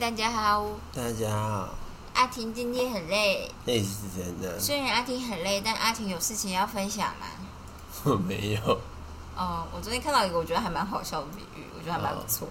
[0.00, 0.66] 大家好。
[0.94, 1.68] 大家好，
[2.14, 7.26] 阿婷今天很累，累是真的，虽然阿婷很累，但阿婷有事情要分享嘛。
[8.04, 8.80] 我没有。
[9.36, 12.48] 哦，我昨天看到一个我觉得还蛮好笑的比喻，我觉得还蛮不错。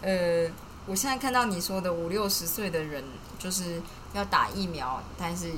[0.00, 0.48] 呃，
[0.86, 3.02] 我现在看到你说的五六十岁的人
[3.36, 3.82] 就是
[4.12, 5.50] 要打疫苗，但是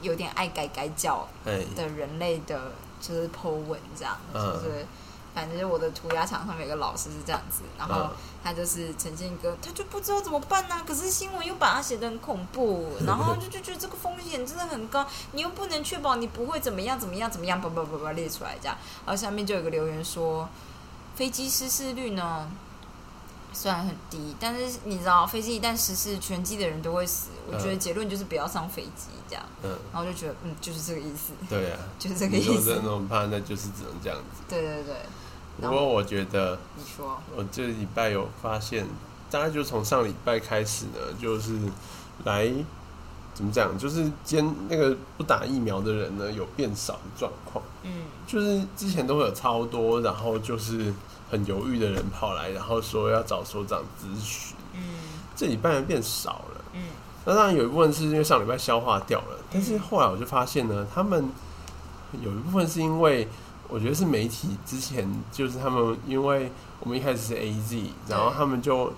[0.00, 2.72] 有点爱改改叫哎，的人类的，
[3.02, 4.86] 就是 Po 文这样，嗯就是
[5.34, 8.10] 反正我的涂鸦墙上面有个老师是这样子，然后嗯
[8.44, 18.76] 他就是呈现一个，他就不知道怎么办呢、可是新闻又把它写的很恐怖，然后就就觉得这个风险真的很高，你又不能确保你不会怎么样怎么样怎么样，叭叭叭叭列出来这样，
[19.06, 20.48] 然后下面就有个留言说，
[21.16, 22.48] 飞机失事率呢？
[23.56, 27.28] 虽然很低，但是你知道，飞机一旦失事，全机的人都会死。
[27.46, 29.44] 我觉得嗯结论就是不要上飞机，这样。
[29.62, 32.80] 嗯，然后就觉得，嗯，就是这个意思，对啊， 就是这个意思。
[32.82, 34.42] 那么怕，那就是只能这样子。
[34.48, 34.96] 对对对，
[35.60, 38.86] 不过我觉得，你说，我这礼拜有发现，
[39.30, 41.58] 大概就从上礼拜开始呢，就是
[42.24, 42.50] 来
[43.32, 47.64] 怎么讲，就是兼那个不打疫苗的人呢有变少的状况。
[47.82, 50.92] 嗯就是之前都会有超多，然后就是
[51.30, 54.56] 很犹豫的人跑来，然后说要找所长咨询。
[54.74, 54.80] 嗯
[55.36, 56.64] 这礼拜变少了。
[56.72, 56.82] 嗯
[57.26, 61.30] 那当然有一部分是因为上礼拜消化掉了，但是后来我就发现呢，他们
[62.20, 63.26] 有一部分是因为
[63.68, 68.92] 我觉得是媒体之前就是他们因为我们一开始是 A Z，然后他们就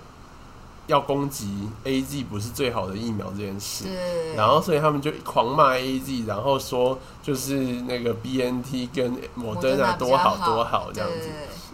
[0.87, 3.85] 要攻击 A Z 不是最好的疫苗这件事。
[3.85, 11.29] 对，然后，所以他们就狂骂 A Z，然后说就是那个 B N T 跟莫德纳多好多好这样子。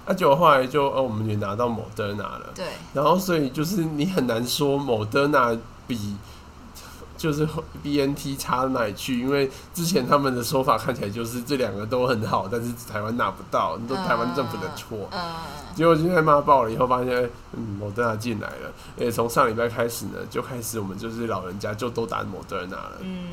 [0.06, 2.50] 那结果后来就，哦，我们也拿到莫德纳了。
[2.54, 5.56] 对，然后所以就是你很难说某德纳
[5.88, 6.16] 比
[7.24, 7.48] 就是
[7.82, 15.08] B N T 差到哪里去，因为之前他们的说法看起来就是这两个都很好，但是台湾拿不到，都台湾政府的错。
[15.14, 15.22] 嗯
[15.74, 23.30] 结果现在骂爆了以后，发现嗯某德纳进来了，而且从上礼拜开始呢，就开始我们就是老人家就都打某德纳了，嗯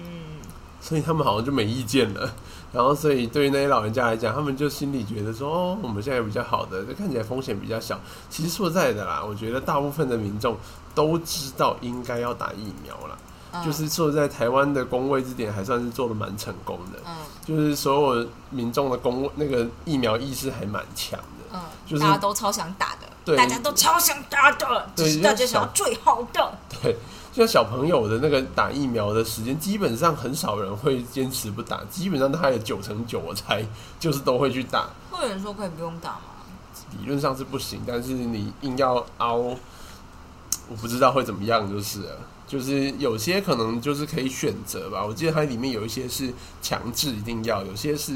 [0.80, 2.32] 所以他们好像就没意见了。
[2.72, 7.98] 然后，所以对于那些老人家来讲，他们就心里觉得说，哦，我们现在比较好的，这看起来风险比较小。
[8.30, 10.56] 其实说在的啦，我觉得大部分的民众
[10.94, 13.18] 都知道应该要打疫苗啦。
[13.52, 21.26] 嗯，就是说在台湾的工位这点还算是做的蛮成功的，嗯就是所有民众的工那个疫苗意识还蛮强的。
[21.52, 26.58] 嗯，就是大家都超想打的，对大家都超想打的，对只是大家想要最好的。
[26.80, 26.96] 对，
[27.32, 33.64] 像小朋友的那个打疫苗的时间，基本上很少人会坚持不打，基本上他有九成九，我猜
[33.98, 34.88] 就是都会去打。
[35.10, 36.20] 会有人说可以不用打吗？
[37.00, 42.16] 理论上是不行，但是你硬要凹，我不知道会怎么样，就是了。
[42.50, 45.06] 就是有些可能就是可以选择吧。
[45.06, 48.12] 我记得它里面有一些是强制一定要，有些是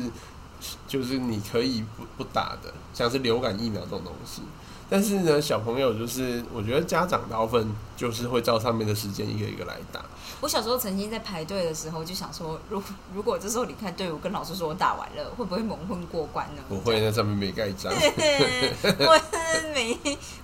[0.89, 4.43] 就是你可以不不打的，像是流感疫苗这种东西。
[4.91, 10.05] 但是呢，小朋友就是我觉得家长大部分就是会照上面的时间一个一个来打。
[10.41, 12.83] 我小时候曾经在排队的时候就想说，如
[13.15, 16.63] 如果这时候离开队伍，跟老师说我打完了，会不会蒙混过关呢？
[16.69, 17.91] 不会，那上面没盖章。
[18.83, 19.97] 我真的没，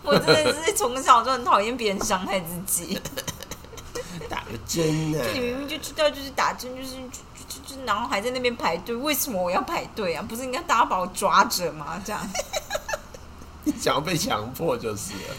[0.02, 2.98] 我真的是从小就很讨厌别人伤害自己。
[4.50, 10.24] 打个针呢、就你明明就知道，就是打针，就是就就就，然后还在那边排队，为什么我要排队啊？
[10.28, 12.02] 不是应该大家把我抓着吗？
[12.04, 12.28] 这样，
[13.78, 15.36] 想要被强迫就是了。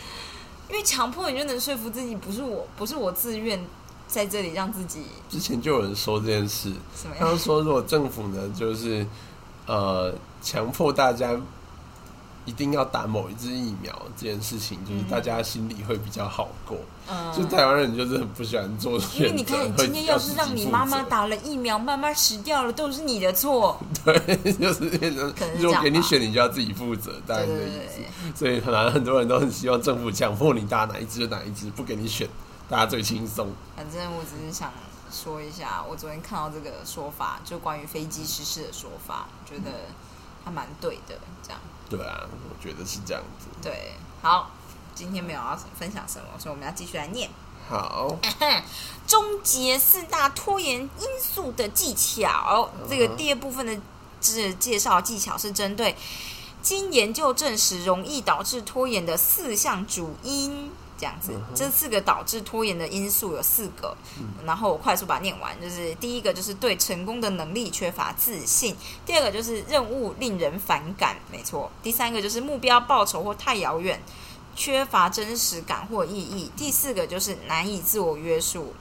[0.70, 3.62] 因为强迫你就能说服自己，不是我，不是我自愿
[4.08, 6.72] 在这里让自己之前就有人说这件事？
[7.20, 9.06] 他们 说，如果政府呢，就是
[9.66, 11.36] 呃强迫大家
[12.46, 16.78] 一定要打某一支疫苗这件事情，就是嗯大家心里会比较好过。
[17.10, 23.80] 嗯，就台湾人就是很不喜欢做选择，因为你看， 会今天要是让你妈妈打了疫苗，妈妈死掉了，都是你的错。
[24.04, 28.02] 对，就是变成如果给你选，你就要自己负责，大概对对这个意思。
[28.36, 32.28] 所以可能很多人都很希望政府强迫你打哪一支就哪一支，不给你选，
[32.70, 33.50] 大家最轻松。
[33.76, 34.72] 反正我只是想
[35.12, 39.72] 说一下，我昨天看到这个说法，就关于飞机失事的说法，觉得
[40.44, 41.18] 还蛮对的。
[41.44, 41.60] 这样
[41.90, 43.48] 对啊，我觉得是这样子。
[43.62, 44.52] 对，好，
[44.96, 47.30] 今天没有要分享什么，所以我们要继续来念。
[47.70, 48.18] 好，
[49.08, 52.70] 终结四大拖延因素的技巧。
[52.90, 53.78] 这个第二部分的
[54.20, 55.96] 这介绍技巧是针对
[56.62, 60.72] 经研究证实容易导致拖延的四项主因。
[61.02, 63.98] 这样子这四个导致拖延的因素有四个，
[64.46, 65.60] 然后我快速把它念完。
[65.60, 71.72] 就是第一个就是对成功的能力缺乏自信，第二个就是任务令人反感，没错。
[71.82, 74.00] 第三个就是目标报酬或太遥远，
[74.56, 76.52] 缺乏真实感或意义。
[76.56, 78.76] 第四个就是难以自我约束，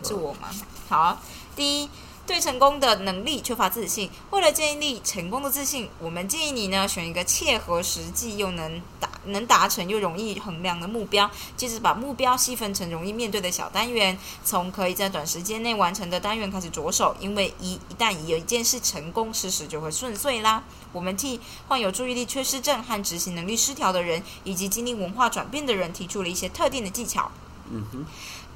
[0.00, 0.48] 自我吗？
[0.88, 1.20] 好，
[1.54, 1.90] 第一，
[2.26, 4.10] 对成功的能力缺乏自信。
[4.30, 11.30] 为了建立成功的自信，我们建议你呢选一个切合实际又能达能达成又容易衡量的目标。
[11.56, 17.14] 接着把目标细分成容易面对的小单元，从可以在短时间内完成的单元开始着手。
[17.20, 20.64] 因为一一旦有一件事成功，事实就会顺遂啦。
[20.92, 27.30] 我们替患有注意力缺失症和执行能力失调的人，以及经历文化转变的人提出了一些特定的技巧。
[27.68, 28.06] 嗯哼，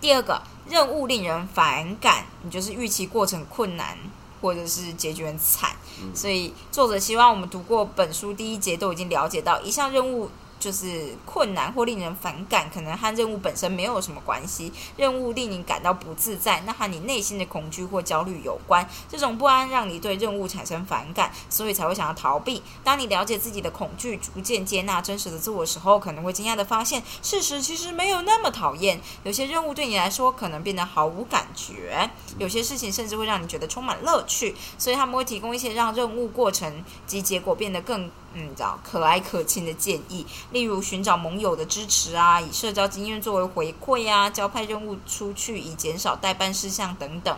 [0.01, 3.99] 第二个任务令人反感，你就是预期过程困难，
[4.41, 5.71] 或者是结局很惨。
[6.15, 10.31] 所以作者希望我们读过本书第一节都已经了解到一项任务。
[10.61, 14.71] 就是困难或令人反感，可能和任务本身没有什么关系。
[14.97, 18.89] 任务令你感到不自在，那和你内心的恐惧或焦虑有关。
[19.09, 22.63] 这种不安让你对任务产生反感，所以才会想要逃避。
[22.85, 29.01] 当你了解自己的恐惧，逐渐接纳真实的自我时候，可能会惊讶的发现，事实其实没有那么讨厌。
[29.25, 34.55] 有些任务对你来说可能变得毫无感觉，有些事情甚至会让你觉得充满乐趣。
[34.77, 38.11] 所以他们会提供一些让任务过程及 结果变得更。
[38.35, 47.37] 嗯，找可爱可亲的建议，例如寻找盟友的支持啊，以社交经验作为回馈啊，交派任务出去以减少代办事项等等。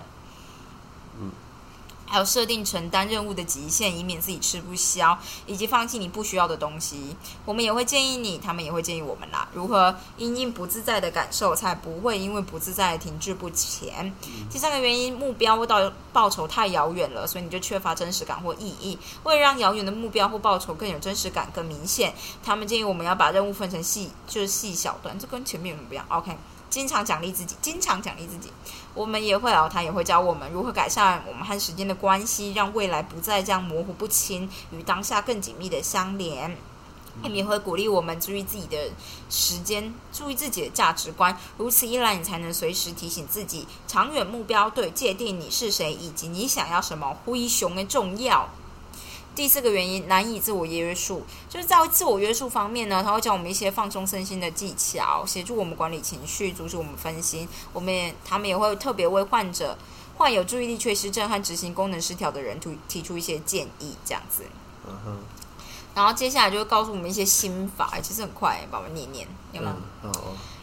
[2.13, 7.17] 还有设定承担任务的极限，以免自己吃不消，以及放弃你不需要的东西。
[7.47, 14.13] 我们也会建议你，他们也会建议我们啦，如何因应不自在的感受，才不会因为不自在停滞不前。
[14.51, 18.99] 第三个原因，目标到报酬太遥远了，所以你就缺乏真实感或意义。
[19.25, 22.13] 为了让遥远的目标或报酬更有真实感、更明显，
[22.45, 25.19] 他们建议我们要把任务分成细，就是细小段。
[25.19, 26.37] 这跟前面有什么不一样？OK。
[26.73, 28.51] 经常奖励自己，经常奖励自己。
[28.95, 36.57] 我们也会哦，他也会教我们如何改善我们和时间的关系，让未来不再这样模糊不清，与当下更紧密的相连。
[37.23, 38.91] 他们也会鼓励我们注意自己的
[39.29, 41.37] 时间，注意自己的价值观。
[41.59, 48.49] 如此一来，你才能随时提醒自己，长远目标对界定你是谁以及你想要什么灰熊的重要。
[49.35, 57.49] 第四个原因，难以自我约束，就是在自我约束方面呢，他会教我们一些放松身心的技巧，协助我们管理情绪，阻止我们分心。
[57.73, 59.79] 我们也，他们也会特别为患者、
[60.19, 64.45] 患有注意力缺失症和执行功能失调的人提提出一些建议，这样子。
[64.87, 65.19] 嗯哼。
[65.95, 69.69] 然后接下来就会告诉我们一些心法，其实很快，帮我念念，有没
[70.05, 70.11] 有？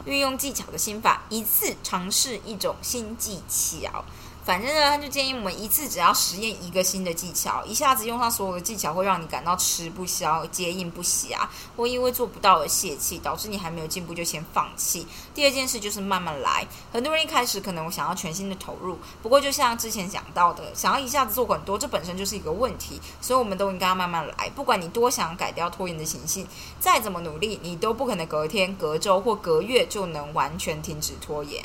[0.06, 4.04] 运用技巧的心法，一次尝试一种新技巧。
[4.50, 11.48] 反正呢，他就建议我们一次只要实验一个新的技巧，一下子用上所有的技巧会让你感到吃不消、接应不暇，
[11.78, 15.06] 或因为做不到而泄气，导致你还没有进步就先放弃。
[15.36, 16.66] 第二件事就是慢慢来。
[16.92, 23.00] 很多人一开始可能我想要全新的投入，不过就像之前讲到的，想要一下子做很多，这本身就是一个问题。
[23.22, 24.50] 所以我们都应该要慢慢来。
[24.56, 26.48] 不管你多想改掉拖延的习性，
[26.80, 31.64] 再怎么努力，你都不可能隔天、隔周或隔月就能完全停止拖延。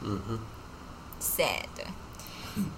[0.00, 0.40] 嗯哼
[1.22, 1.86] ，sad。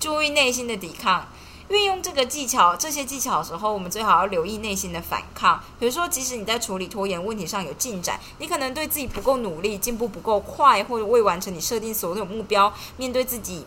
[0.01, 1.27] 注意内心的抵抗，
[1.69, 5.63] 运用这个技巧、这些技巧的时候，我们最好要留意内心的反抗。
[5.79, 13.65] 比如说，即使你在处理拖延问题上有进展，你可能对自己不够努力、进步不够快，或者未完成你设定所有目标，面对自己。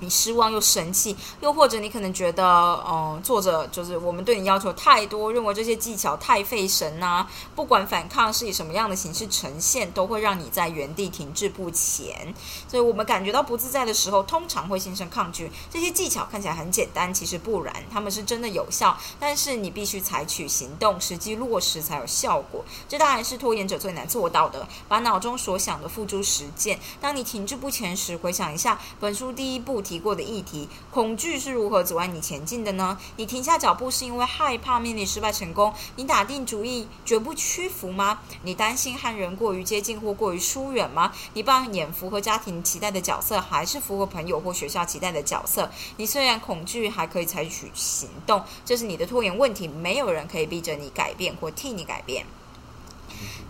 [0.00, 2.44] 你失望又生气，又或者你可能觉得，
[2.88, 7.26] 嗯，作者就是我们对你要求太多，认为这些技巧太费神呐。
[7.54, 12.34] 不管反抗是以什么样的形式呈现，都会让你在原地停滞不前。
[12.66, 15.50] 所以我们感觉到不自在的时候，通常会心生抗拒。
[15.70, 22.64] 这些技巧看起来很简单，其实不然，他们是真的有效，但是你必须采取行动，实际落实才有效果。
[22.88, 26.80] 这当然是拖延者最难做到的，把脑中所想的付诸实践。
[27.00, 29.82] 当你停滞不前时，回想一下本书第一步。
[29.90, 32.96] 提过的议题，恐惧是如何阻碍你前进的呢？
[33.16, 35.74] 你停下脚步是因为害怕面临失败成功？
[35.96, 38.20] 你打定主意绝不屈服吗？
[38.44, 41.10] 你担心和人过于接近或过于疏远吗？
[41.34, 45.68] 你扮演符合家庭期待的角色，还是符合朋友或学校期待的角色？
[45.96, 49.66] 你虽然恐惧，还可以采取行动，这是你的拖延问题。
[49.66, 52.24] 没有人可以逼着你改变或替你改变。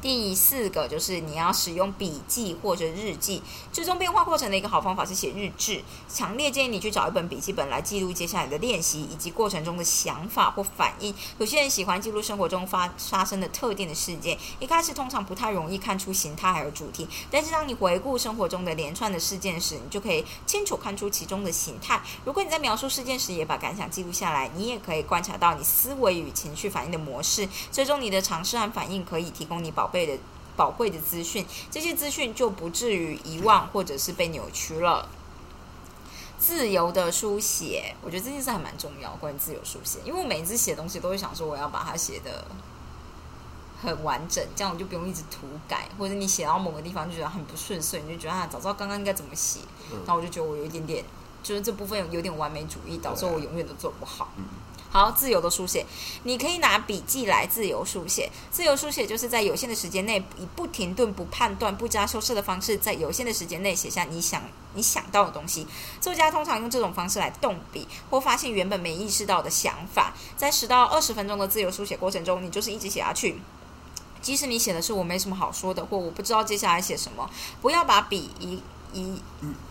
[0.03, 5.83] 第四个就是你要使用笔记或者日记，追踪变化过程的一个好方法是写日志。
[6.09, 11.15] 强烈建议你去找一本笔记本来记录接下来的练习以及过程中的想法或反应。
[11.39, 22.01] 有些人喜欢记录生活中发发生的特定的事件，一开始通常不太容易看出形态还有主题，但是当你回顾生活中的连串的事件时，你就可以清楚看出其中的形态。
[22.25, 30.19] 如果你在描述事件时也把感想记录下来，你也可以观察到你思维与情绪反应的模式，最终你的尝试和反应可以提供你宝贝的
[30.57, 35.09] 宝贵的资讯，这些资讯就不至于遗忘或者是被扭曲了。
[36.39, 42.47] 自由的书写，我觉得这件事还蛮重要，关于自由书写，因为我每一次写东西都会想说我要把它写的
[43.83, 49.61] 很完整，这样我就不用一直涂改，或者你写到某个地方就觉得很不顺遂，你就觉得啊，早知道刚刚应该怎么写，
[50.07, 51.05] 然后我就觉得我有一点点，
[51.43, 54.29] 就是这部分有点完美主义，导致我永远都做不好。
[54.93, 55.87] 好，自由的书写，
[56.25, 58.29] 你可以拿笔记来自由书写。
[58.51, 64.43] 自由书写就是在有限的时间内，以不停顿、不判断、不加修饰的方式，在有限的时间内写下你想
[64.75, 65.65] 你想到的东西。
[66.01, 70.13] 作家通常用这种方式来动笔，或发现原本没意识到的想法。
[70.37, 73.41] 在十到二十分钟的自由书写过程中，你就是一直写下去。
[74.21, 77.31] 即使你写的是我没什么好说的，或我不知道接下来写什么，
[77.63, 78.61] 不要把笔移
[78.93, 79.21] 移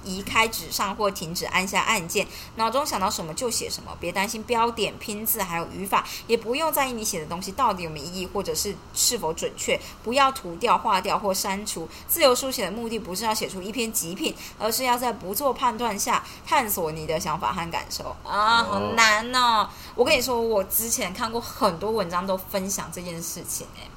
[0.04, 11.88] 移开纸上或停止按下按键，脑中想到什么就写什么，别担心标点、拼字还有语法，也不用在意你写的东西到底有没有意义或者是是否准确，不要涂掉、划掉或删除。
[12.08, 19.70] 自由书写的目的不是要写出一篇极品，而是要在不做判断下探索你的想法和感受啊，好难哦！
[19.96, 23.88] 我跟你说，我之前看过很多文章都分享这件事情，哎。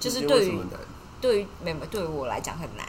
[0.00, 0.60] 就是对于
[1.20, 2.86] 对于没有对于我来讲很难，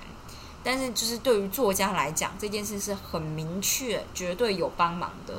[0.63, 5.33] 但是就是对于作家来讲，这件事是很明确、绝对有帮忙的。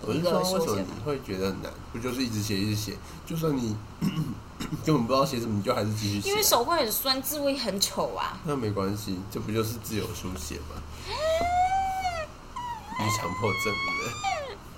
[0.00, 1.72] 我是说，为什么你会觉得很难？
[1.92, 2.96] 不就是一直写一直写？
[3.26, 3.76] 就算你
[4.84, 6.30] 根本不知道写什么，你就还是继续写。
[6.30, 8.38] 因为手会很酸，字会很丑啊。
[8.44, 10.82] 那没关系，这不就是自由书写吗？
[13.00, 13.72] 你强迫症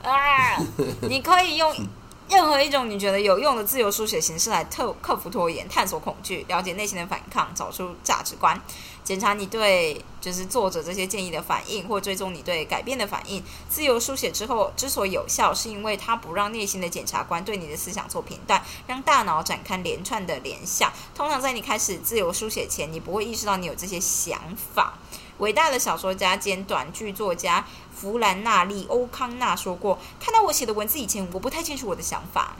[0.02, 0.56] 的啊！
[1.02, 1.74] 你可以用。
[2.30, 8.58] 任何一种你觉得有用的自由书写形式来特克服拖延、探索恐惧、了解内心的反抗、找出价值观、
[9.02, 13.42] 检查你对就是作者这些建议的反应，或追踪你对改变的反应。
[13.68, 20.92] 自由书写之后之所以有效，是因为它不让内心的检察官对你的思想做评断，让大脑展开连串的联想。
[21.16, 24.38] 通常在你开始自由书写前，你不会意识到你有这些想
[24.72, 24.96] 法。
[25.40, 27.66] 伟大的小说家兼短剧作家。
[27.92, 32.56] 弗兰纳利·欧康纳说过：“看到我写的文字以前，我不太清楚我的想法。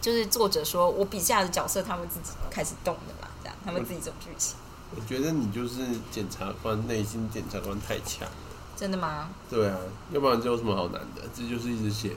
[0.00, 4.56] 就是作者说我笔下的角色，他们自己开始动的嘛，这样他们自己走剧情。
[4.96, 8.34] 我觉得你就是检察官，内心检察官太强了。
[8.76, 9.28] 真的吗？
[9.48, 9.76] 对啊，
[10.10, 11.22] 要不然这有什么好难的？
[11.32, 12.16] 这就是一直写，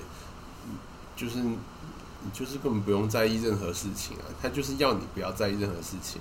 [1.16, 1.58] 就是你
[2.34, 4.26] 就是根本不用在意任何事情啊。
[4.42, 6.20] 他就是要你不要在意任何事情，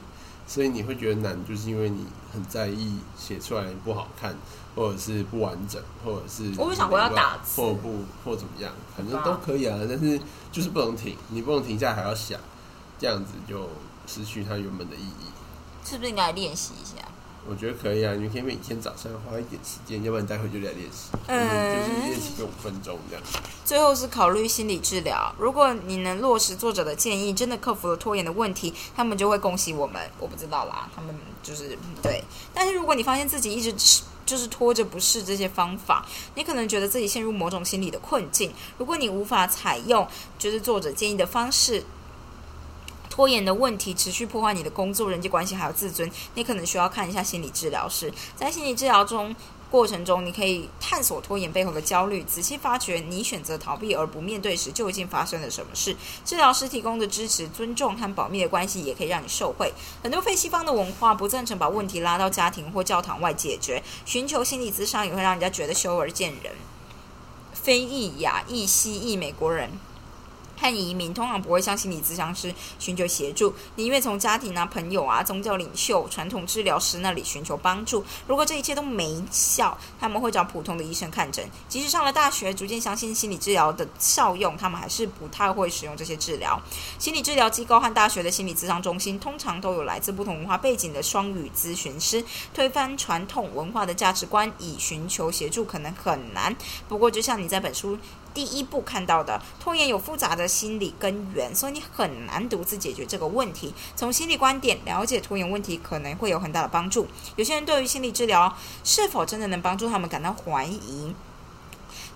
[0.50, 2.04] 所以你会觉得难，就是因为你
[2.34, 4.34] 很在意写出来不好看。”
[4.72, 9.76] 或者是不完整，或者是我想过要打字，或不或怎么样，反正都可以啊。
[9.80, 10.18] 但是
[10.52, 12.38] 就是不能停，你不能停下来还要想，
[12.96, 13.68] 这样子就
[14.06, 15.26] 失去它原本的意义。
[15.84, 17.04] 是不是应该练习一下？
[17.48, 23.24] 我觉得可以啊，你可以每天早上花一点时间，要不然待会就来练习，嗯，就是练习个五分钟这样。
[23.64, 30.00] 最后是考虑心理治疗，如果你能落实作者的建议，真的克服了拖延的问题，他们就会恭喜我们。
[30.18, 32.22] 我不知道啦，他们就是对。
[32.54, 34.02] 但是如果你发现自己一直吃。
[34.26, 36.06] 就是拖着不试这些方法，
[36.36, 38.52] 你可能觉得自己陷入某种心理的困境。
[38.78, 40.06] 如果你无法采用
[40.38, 41.82] 就是作者建议的方式，
[43.10, 48.10] 拖延的问题持续破坏你的工作、人际关系还有自尊，你可能需要看一下心理治疗师。
[48.34, 49.36] 在心理治疗中。
[49.70, 55.96] 过程中，你可以探索拖延背后的焦虑，仔细发掘你选择逃避而不面对时究竟发生了什么事。
[56.24, 59.72] 治疗师提供的支持、尊重和保密的关系也可以让你受惠。
[60.02, 66.52] 很多非西方的文化不赞成把问题拉到家庭或教堂外解决，寻求心理咨商也会让人家觉得羞而见人。
[67.52, 69.70] 非裔、亚裔、西裔美国人。
[70.60, 78.04] 和移民通常不会向心理咨商师寻求协助，宁愿从家庭啊、朋友啊、宗教领袖、传统治疗师那里寻求帮助。
[78.26, 81.48] 如果这一切都没效，他们会找普通的医生看诊。
[81.68, 86.60] 即使上了大学，逐渐相信心理治疗的效用，他们还是不太会使用这些治疗。
[86.98, 96.54] 心理治疗机构和大学的心理咨商中心通常都有来自不同文化背景的双语咨询师，推翻传统文化的价值观以寻求协助可能很难。
[96.86, 97.98] 不过，就像你在本书。
[98.32, 103.74] 第一步看到的拖延有复杂的心理根源，所以你很难独自解决这个问题。
[103.96, 107.06] 从心理观点了解拖延问题，可能会有很大的帮助。
[107.36, 111.14] 有些人对于心理治疗是否真的能帮助他们感到怀疑，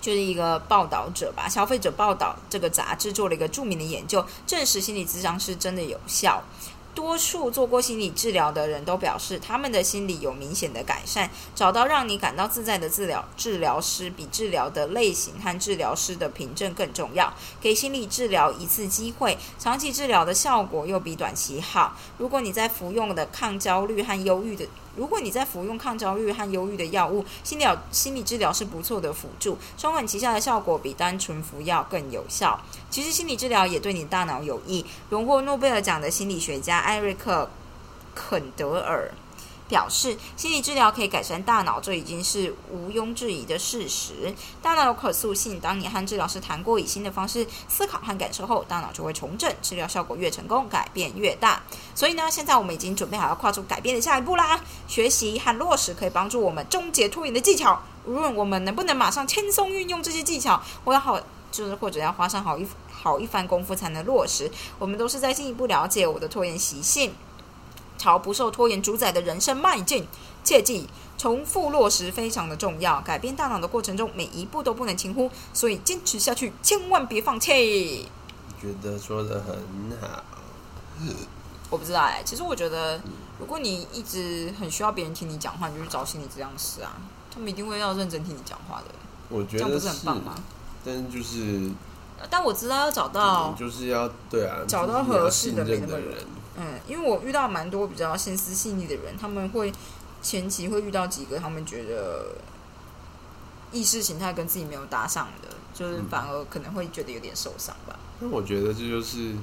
[0.00, 6.42] 就是一个报道者吧，消费者报道这个杂志做了一个著名的研究，证实心理咨商是真的有效。
[6.94, 11.28] 多数做过心理治疗的人都表示，他们的心理有明显的改善。
[11.54, 17.34] 找到让你感到自在的治疗治疗师，比治疗的类型和治疗师的凭证更重要。
[17.60, 21.96] 给心理治疗一次机会，长期治疗的效果又比短期好。
[22.18, 24.66] 如果你在服用的抗焦虑和忧郁的。
[24.96, 32.58] 如果你在服用抗焦虑和忧郁的药物，心理心理治疗是不错的辅助，双管齐下的效果比单纯服药更有效。
[32.90, 34.84] 其实心理治疗也对你大脑有益。
[35.10, 37.44] 荣获诺贝尔奖的心理学家艾瑞克·
[38.14, 39.10] 肯德尔。
[39.68, 44.35] 表示心理治疗可以改善大脑，这已经是毋庸置疑的事实。
[44.62, 51.62] 大脑有可塑性，当你和治疗师谈过以新的方式思考和感受后，大脑就会重整，治疗效果越成功，改变越大。
[51.94, 54.61] 所以呢，现在我们已经准备好要跨出改变的下一步啦！
[54.87, 57.80] 学习和落实可以帮助我们终结拖延的技巧。
[58.06, 61.18] 无论我们能不能马上轻松运用这些技巧，我要好
[61.50, 62.66] 就是或者要花上好一。
[63.04, 64.50] 好一番功夫才能落实。
[64.78, 67.14] 我们都是在进一步了解我的拖延习性，
[67.98, 70.06] 朝不受拖延主宰的人生迈进。
[70.44, 70.86] 切记，
[71.16, 73.00] 重复落实非常的重要。
[73.00, 78.06] 改变大脑的过程中，每一步都不能轻忽，所以坚持下去，千万别放弃。
[78.60, 79.56] 觉得说的很
[79.98, 80.22] 好。
[81.70, 83.00] 我不知道哎、其实我觉得，
[83.40, 86.92] 如果你一直很需要别人听你讲话，你就去找心理治疗师啊，
[87.32, 88.84] 他们一定会要认真听你讲话的。
[89.30, 90.34] 我觉得这样不是很棒吗？
[90.84, 91.70] 但就是
[92.28, 96.26] 但我知道要找到，就是要对啊，找到合适的那个人。
[96.56, 99.73] 嗯，因为我遇到蛮多比较心思细腻的人，他们会
[100.23, 102.37] 前期会遇到几个他们觉得
[103.73, 107.99] 意识形态跟自己没有搭上的，就是嗯反而可能会觉得有点受伤吧。
[108.20, 109.34] 那我觉得这就是，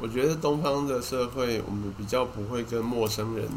[0.00, 3.48] 我觉得东方的社会，我们比较不会跟陌生人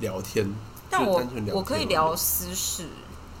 [0.00, 0.50] 聊天。
[0.90, 2.86] 但我可以聊私事，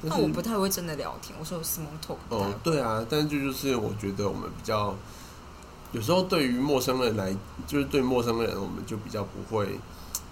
[0.08, 1.36] 但我不太会真的聊天。
[1.38, 4.94] 我说 small talk 哦，对啊，但是这就是我觉得我们比较，
[5.94, 7.34] 有时候对于陌生人来，
[7.68, 9.78] 就是对陌生人，我们就比较不会，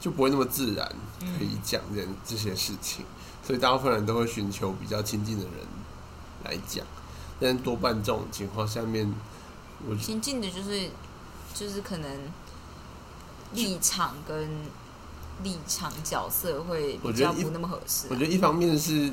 [0.01, 3.07] 就不会那么自然嗯可以讲这这些事情，
[3.47, 5.53] 所以大部分人都会寻求比较亲近的人
[6.43, 6.85] 来讲，
[7.39, 9.15] 但多半这种情况下面，
[9.89, 10.91] 我亲近的就是
[11.55, 12.11] 就是可能
[13.55, 14.49] 立场跟
[15.45, 19.13] 立场角色会比较不那么合适啊、我觉得一方面是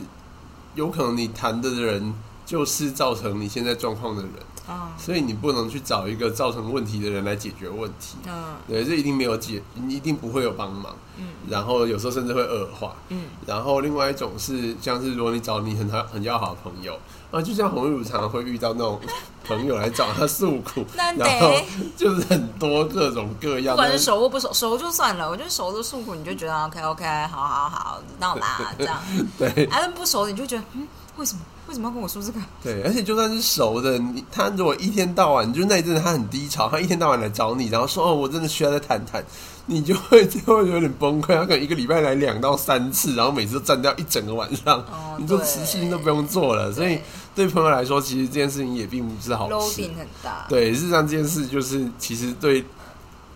[0.73, 2.11] 有可能你谈的人
[2.43, 4.31] 就是造成你现在状况的人，
[4.69, 8.17] 啊，所以你不能去找一个造成问题的人来解决问题。
[8.27, 10.95] 嗯对，这一定没有解，一定不会有帮忙。
[11.17, 12.93] 嗯然后有时候甚至会恶化。
[13.09, 16.97] 嗯然后另外一种是，像是如果你找你很好很要好的朋友，
[17.31, 18.99] 啊，就像红玉茹常常会遇到那种
[19.43, 21.65] 朋友来找他诉苦， 那然后得
[21.97, 23.99] 就是很多各种各样不管是。
[23.99, 25.29] 熟或不熟，熟就算了。
[25.29, 29.01] 我觉得熟的诉苦，你就觉得 OK OK，好好好，知道啦，这样。
[29.37, 30.87] 对啊，但不熟的你就觉得，嗯，
[31.19, 32.39] 为什么为什么要跟我说这个？
[32.63, 39.23] 对，而且就算是熟的，你他如果一天到晚就那一阵子他很低潮，他一天到晚来找你，然后说哦，我真的需要再谈谈，
[39.65, 41.35] 你就会就会有点崩溃。
[41.35, 46.71] 他可能一个礼拜来两到三次，然后每次都占掉一整个晚上，哦你做对事情都不用做了。
[46.71, 46.99] 所以
[47.35, 49.81] 对朋友来说，其实这件事情也并不是好事。
[49.83, 50.45] 很大。
[50.49, 52.65] 对，事实上这件事就是其实对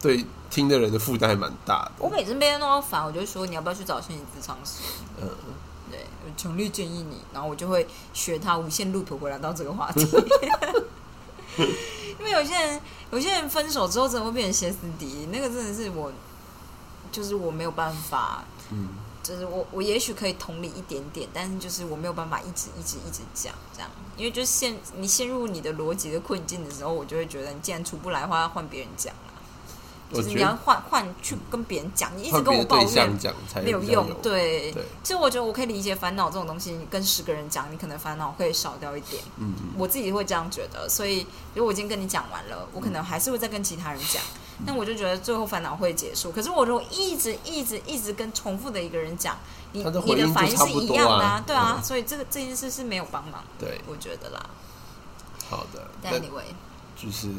[0.01, 1.91] 对听的人的负担还蛮大的。
[1.99, 4.79] 我每次被人弄到烦，我就会说你要不要去找心理咨商师？
[5.21, 5.27] 嗯，
[6.35, 10.07] 强烈建议你，然后我就会学他无限 loop 回来到这个话题。
[12.19, 12.81] 因为有些人，
[13.11, 16.11] 有些人分手之后真的会变成歇斯底里，那个真的是我，
[17.11, 18.89] 就是我没有办法，嗯，
[19.21, 29.22] 就是我我也许可以同理一点点，但是就是我没有办法一直一直一直讲这样，因为就陷你陷入你的逻辑的困境的时候，我就会觉得你既然出不来的话，要换别人讲啊，
[30.13, 34.71] 就是你要换换去跟别人讲，你一直跟我抱怨讲才没有用对。
[34.71, 39.21] 对，其实我觉得我可以理解烦恼这种东西，你跟十个人讲，你可能烦恼会少掉一点。
[39.37, 39.69] 嗯嗯。
[39.77, 44.21] 我自己会这样觉得，所以如果我已经跟你讲完了，我可能还是会再跟其他人讲。
[44.23, 46.31] 嗯那我就觉得最后烦恼会结束。
[46.31, 49.35] 可是我如果一直一直一直跟重复的一个人讲，
[49.71, 54.39] 你你的反应是一样的啊，对啊，嗯所以这个这件事是没有帮忙，对，我觉得啦。
[55.49, 56.53] 好的，anyway，
[56.95, 57.29] 就是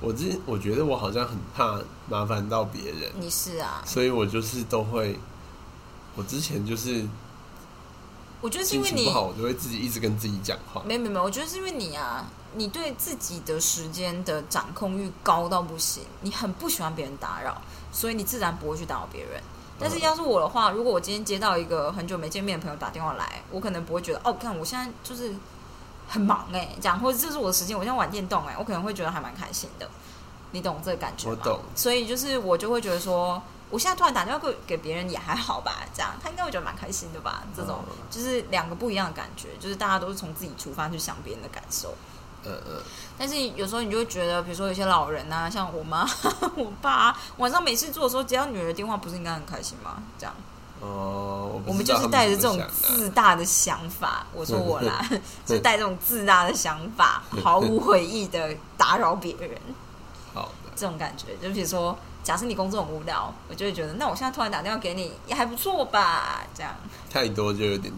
[0.00, 5.18] 我之前我觉得我好像很怕麻烦到别人，你是啊，所以我就是都会，
[6.14, 7.04] 我之前就是
[8.40, 10.82] 我觉得是因为你不好，我就会自己一直跟自己讲话。
[10.86, 19.42] 没有没有没有，我觉得是因为你啊，你对自己的时间的掌控欲高到不行，你很不喜欢别人打扰，所以你自然不会去打扰别人。
[19.80, 25.32] 但是要是我的话，如果我今天接到一个很久没见面的朋友打电话来，我可能不会觉得哦，看我现在就是
[26.08, 29.88] 很忙哎、这样或者这是我的时间，我现在玩电动哎、我可能会觉得还蛮开心的。
[30.52, 31.36] 你懂这个感觉吗？
[31.38, 37.42] 我懂所以就是我就会觉得说，我现在突然打电话给给别人也还好吧，这样他应该会觉得蛮开心的吧？
[37.54, 41.94] 这种、嗯就是两个不一样的感觉，就是大家都是从自己出发去想别人的感受。
[42.44, 42.82] 呃呃，
[43.18, 46.08] 但是有时候你就会觉得，比如说有些老人啊，像我妈、
[46.56, 50.00] 我爸、晚上没事做的时候，接到女儿的电话，不是应该很开心吗？
[50.18, 50.34] 这样，
[50.80, 55.04] 哦，我们就是带着这种自大的想法，我说我啦，
[55.44, 59.50] 就是带这种自大的想法，毫无悔意的打扰别人，
[60.32, 61.36] 好的，这种感觉。
[61.42, 66.44] 就比如说，假设你工作很无聊，我就会觉得，那我现在突然打电话给你，也还不错吧？
[66.54, 66.72] 这样，
[67.10, 67.92] 太多就有点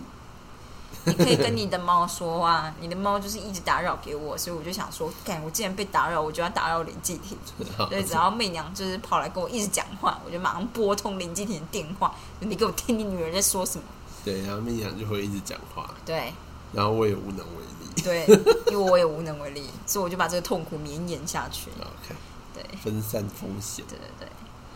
[1.04, 7.38] 你可以跟你的猫说话，你的猫就是一直打扰给我，所以我就想说，干，我既然被打扰，我就要打扰林继廷。
[7.88, 13.84] 所以只要媚娘就是跑来跟我一直讲话，我就马上拨通林继廷的电话，你给我听你女儿在说什么。
[14.24, 16.32] 对，然后媚娘就会一直讲话，对
[16.72, 18.02] 然后我也无能为力。
[18.02, 18.24] 对，
[18.70, 21.70] 因为我也无能为力，所以我就把这个痛苦绵延下去。
[21.80, 22.14] OK，
[22.54, 23.84] 对分散风险。
[23.88, 24.28] 对对对，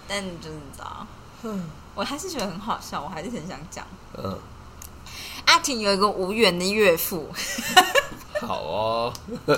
[0.09, 1.07] 但就是你知道，
[1.95, 3.87] 我还是觉得很好笑，我还是很想讲。
[4.17, 4.37] 嗯，
[5.47, 7.29] 阿婷有一个无缘的岳父，
[8.41, 9.13] 好哦。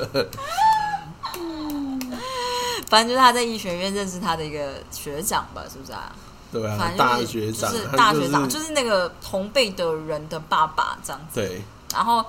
[2.89, 6.15] 反正就是他在医学院认识他的一个学长吧，是不是啊？
[6.53, 11.41] 对啊，反大正就是学长，就是大学长，就就是那个同辈的人的爸爸这样子。
[11.41, 12.25] 对，然后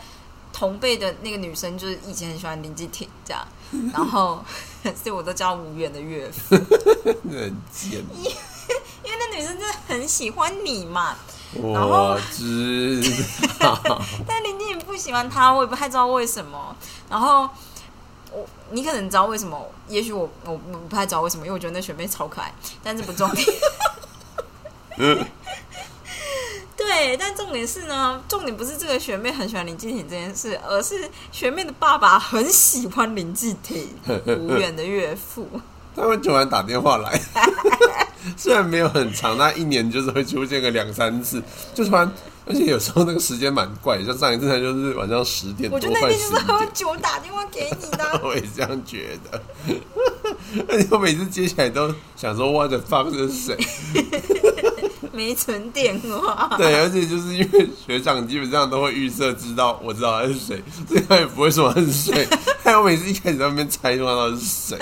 [0.52, 3.48] 同辈的那个女生就是以前很喜欢林志婷这样，
[3.94, 4.44] 然后
[4.82, 6.56] 所以我都叫无缘的岳父，
[7.06, 8.04] 很贱。
[9.04, 11.16] 因为那女生真的很喜欢你嘛。
[11.54, 13.02] 我知
[13.60, 13.80] 道，
[14.28, 16.76] 但林继廷不喜欢他，我也不太知道为什么。
[17.10, 17.50] 然后
[18.32, 23.48] 我你可能知道为什么，也许我我我不太知道为什么，因为我觉得那学妹超可爱，但是不重点。
[26.76, 33.90] 对，但重点是呢，重点不是这个学妹很喜欢林继廷这件事，而是学妹的爸爸很喜欢林继廷，
[34.40, 35.48] 无缘的岳父。
[35.98, 37.20] 他们突然打电话来，
[38.38, 41.42] 虽然没有很长，但一年就是会出现个两三次，
[41.74, 42.10] 就突然，
[42.46, 46.64] 而且有时候那个时间蛮怪，像上一次他就是晚上十点多，我就那快天就是喝。
[46.74, 49.42] 酒打电话给你的， 我也这样觉得，
[50.70, 53.58] 而且我每次接起来都想说，what the fuck 是谁？
[55.12, 56.56] 没存电话。
[56.58, 62.28] 对，而且就是因为学长基本上都会预设知道我知道他是谁，所以他也不会说他是谁。
[62.64, 64.78] 还有每次一开始在那边猜说他是谁，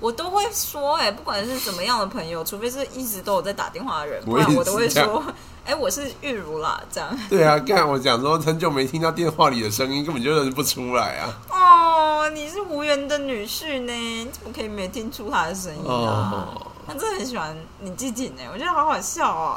[0.00, 5.22] 我都会说、哎，不管是怎么样的朋友，除非是一直都有在打电话的人，不然我都会说，
[5.64, 7.18] 哎、我是玉如啦，这样。
[7.28, 11.38] 对啊，看我讲说很久没听到电话里的声音，根本就认不出来啊。
[11.50, 16.32] 哦，你是无缘的女婿呢，你怎么可以没听出他的声音啊？
[16.34, 19.54] 哦他真的很喜欢你记紧呢，我觉得好好笑哦。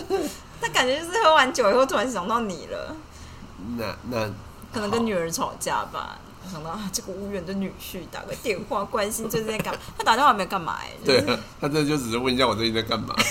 [0.60, 2.94] 他感觉就是喝完酒以后突然想到你了，
[3.78, 4.26] 那那
[4.74, 6.18] 可能跟女儿吵架吧。
[6.50, 9.80] 想到啊，这个无缘的女婿打个电话关心最近在干嘛？
[9.98, 13.14] 他打电话没有干嘛哎、就是对啊，他这就只是问一下我最近在干嘛。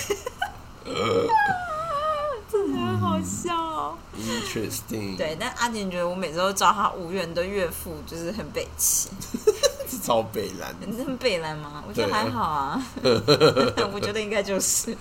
[2.48, 3.98] 真的很好笑、哦。
[4.16, 9.10] Interesting，，对，但阿田觉得我每次都叫他无缘的岳父，就是很北气。
[9.88, 10.72] 是 超北蓝。
[10.86, 11.82] 你是很北蓝吗？
[11.88, 12.86] 我觉得对还好啊，
[13.92, 14.96] 我觉得应该就是。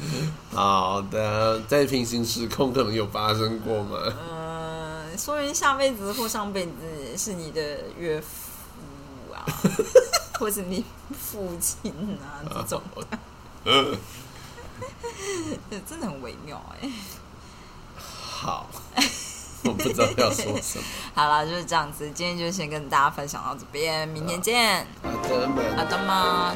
[0.52, 4.00] 好的，在平行时空可能有发生过吗？
[5.16, 6.72] 呃，说明下辈子或上辈子
[7.18, 7.62] 是你的
[7.98, 8.28] 岳父
[9.34, 9.46] 啊，
[10.38, 10.84] 或是你
[11.18, 12.82] 父亲啊这种，
[15.88, 16.92] 真的很微妙哎、
[17.98, 18.68] 好，
[19.64, 20.84] 我不知道要说什么。
[21.14, 26.54] 好了，就是这样子，今天就先跟大家分享到这边，明天见，好的，们好的吗？